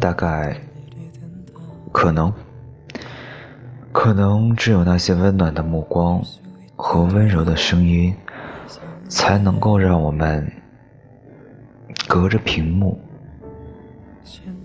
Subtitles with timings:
[0.00, 0.56] 大概，
[1.92, 2.32] 可能，
[3.92, 6.22] 可能只有那些温暖的目光
[6.76, 8.14] 和温柔的声音，
[9.08, 10.50] 才能够让我们
[12.06, 13.00] 隔着屏幕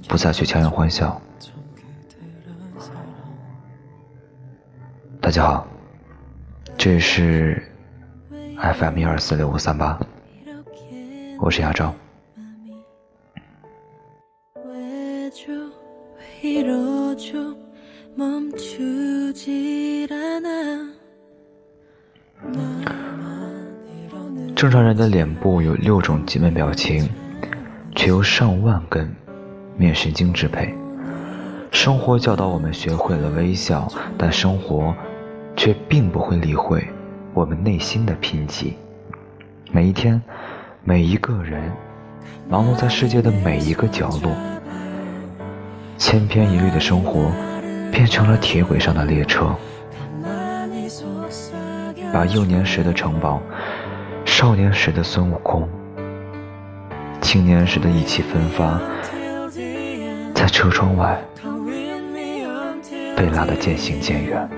[0.08, 1.22] 不再去强颜欢笑。
[5.22, 5.68] 大家好，
[6.80, 7.62] 这是
[8.56, 10.00] FM 一二四六五三八，
[11.38, 11.94] 我是亚昭。
[24.56, 27.10] 正常人的脸部有六种基本表情，
[27.94, 29.14] 却由上万根
[29.76, 30.74] 面神经支配。
[31.72, 33.86] 生活教导我们学会了微笑，
[34.18, 34.96] 但生活
[35.60, 36.82] 却并不会理会
[37.34, 38.72] 我们内心的贫瘠。
[39.74, 40.22] 每一天，
[40.86, 41.62] 每一个人，
[42.48, 44.32] 忙碌在世界的每一个角落，
[45.98, 47.30] 千篇一律的生活
[47.92, 49.54] 变成了铁轨上的列车，
[52.14, 53.42] 把幼年时的城堡、
[54.24, 55.68] 少年时的孙悟空、
[57.20, 58.80] 青年时的意气风发，
[60.34, 61.22] 在车窗外。
[63.18, 64.50] 被拉得渐行渐远，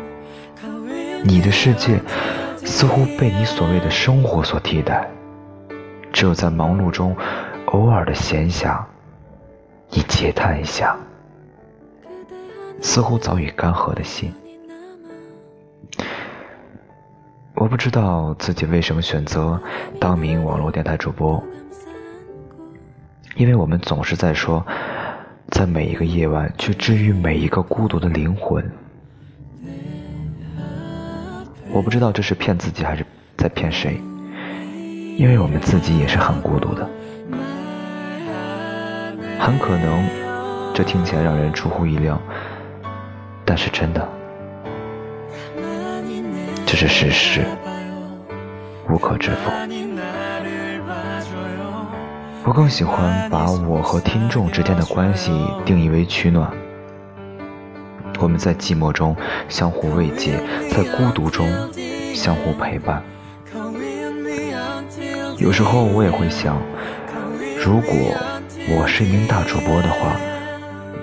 [1.24, 2.00] 你的世界
[2.58, 5.10] 似乎被你所谓的生活所替代。
[6.12, 7.16] 只有在忙碌中，
[7.68, 8.84] 偶尔的闲暇，
[9.90, 10.96] 你嗟叹一下，
[12.82, 14.34] 似乎早已干涸的心。
[17.56, 19.62] 我不知道自己为什么选择
[20.00, 21.42] 当名网络电台主播，
[23.36, 24.66] 因为我们总是在说。
[25.50, 28.64] 在每一个夜晚，去治愈每一个孤独的灵魂。
[31.74, 33.06] 我不知道这是骗自己还是
[33.38, 34.00] 在骗谁，
[35.18, 36.88] 因为我们自己也是很孤独的。
[39.40, 40.06] 很可能
[40.74, 42.22] 这听起来让人出乎意料，
[43.46, 44.08] 但是真的，
[46.66, 47.42] 这是事实，
[48.90, 49.52] 无可置否。
[52.44, 55.32] 我更喜欢把我和听众之间的关系
[55.66, 56.52] 定义为取暖。
[58.22, 59.16] 我们在寂寞中
[59.50, 60.40] 相互慰藉，
[60.70, 61.50] 在孤独中
[62.14, 63.02] 相互陪伴。
[65.38, 66.62] 有时候我也会想，
[67.58, 67.92] 如果
[68.70, 70.16] 我是一名大主播的话，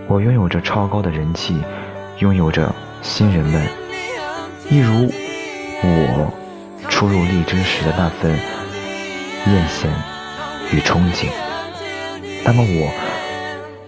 [0.07, 1.61] 我拥有着超高的人气，
[2.19, 3.67] 拥有着新人们，
[4.71, 5.11] 一如
[5.83, 6.33] 我
[6.89, 8.31] 初入荔枝时的那份
[9.53, 9.89] 艳羡。
[10.71, 11.31] 与憧憬，
[12.45, 12.93] 那么我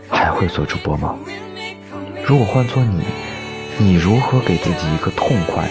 [0.08, 1.14] 还会做主播吗？
[2.24, 3.04] 如果换做你，
[3.78, 5.68] 你如何给自己一个痛快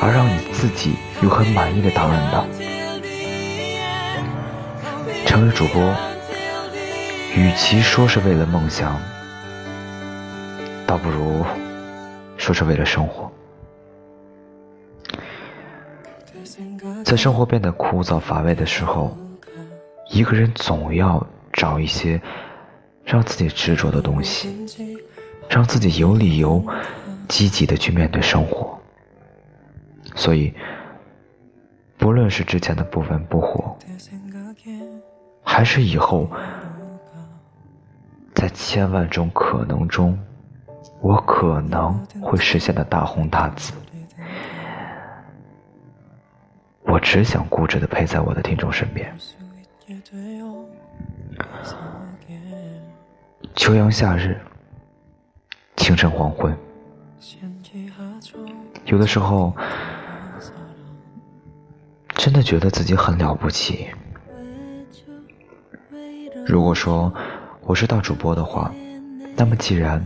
[0.00, 2.46] 而让你自己又很满意的答案呢？
[5.26, 5.94] 成为主播，
[7.36, 9.00] 与其说是为了梦想，
[10.86, 11.44] 倒不如
[12.36, 13.30] 说是为了生活。
[17.04, 19.16] 在生活变得枯燥乏味的时候。
[20.12, 22.20] 一个人总要找一些
[23.04, 24.48] 让自己执着的东西，
[25.50, 26.64] 让自己有理由
[27.28, 28.78] 积极的去面对生活。
[30.14, 30.54] 所以，
[31.98, 33.76] 不论是之前的不温不火，
[35.42, 36.30] 还是以后
[38.32, 40.18] 在千万种可能中，
[41.00, 43.72] 我可能会实现的大红大紫，
[46.84, 49.12] 我只想固执的陪在我的听众身边。
[53.56, 54.40] 秋阳夏日，
[56.00, 56.56] 清晨黄昏，
[58.86, 59.54] 有的时候
[62.14, 63.86] 真的觉得自己很了不起。
[66.46, 67.12] 如果说
[67.60, 68.72] 我是大主播的话，
[69.36, 70.02] 那么既然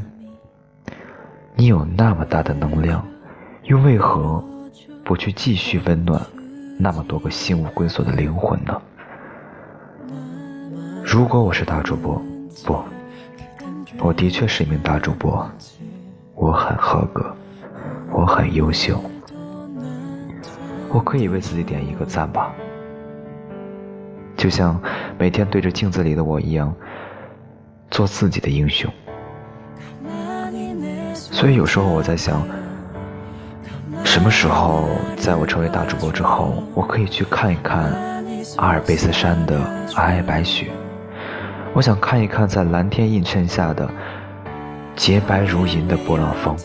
[1.55, 3.06] 你有那么大的能量，
[3.62, 4.44] 又为何
[5.05, 6.20] 不去继续温暖
[6.76, 8.82] 那么多个心无归所的灵魂呢？
[11.05, 12.20] 如果我是大主播，
[12.64, 12.82] 不，
[14.00, 15.49] 我的确是一名大主播，
[16.35, 17.35] 我很合格，
[18.13, 19.01] 我很优秀，
[20.91, 22.53] 我可以为自己点一个赞吧。
[24.37, 24.81] 就像
[25.19, 26.75] 每天对着镜子里的我一样，
[27.91, 28.93] 做自己的英雄。
[31.15, 32.43] 所以有时候我在想，
[34.05, 37.93] 什么时候在我成为大主播之后，我可以去看一看
[38.57, 39.59] 阿尔卑斯山的
[39.89, 40.67] 皑皑白雪。
[41.73, 43.89] 我想看一看在蓝天映衬下的
[44.96, 46.56] 洁白如银的波浪峰。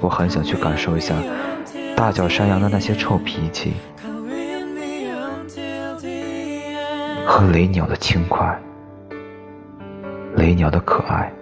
[0.00, 1.14] 我很想去感受一下
[1.96, 3.74] 大脚山羊的那些臭脾气，
[7.26, 8.60] 和雷鸟的轻快，
[10.36, 11.32] 雷鸟的可爱。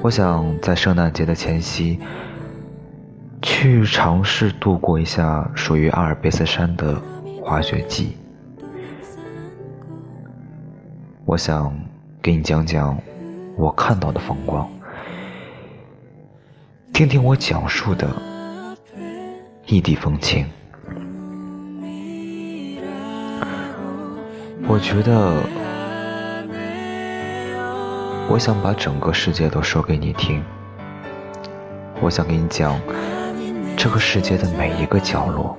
[0.00, 1.98] 我想在圣诞节的前夕，
[3.40, 7.00] 去尝试度过一下属于阿尔卑斯山的
[7.42, 8.16] 滑雪季。
[11.24, 11.74] 我想
[12.20, 12.98] 给你讲讲
[13.56, 14.68] 我看到的风光，
[16.92, 18.08] 听听我讲述的
[19.66, 20.46] 异地风情。
[24.68, 25.42] 我觉得。
[28.28, 30.42] 我想把整个世界都说给你听，
[32.00, 32.80] 我想给你讲
[33.76, 35.58] 这个世界的每一个角落。